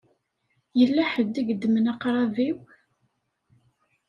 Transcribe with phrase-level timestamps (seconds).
[0.79, 2.57] Yella ḥedd i yeddmen aqṛab-iw.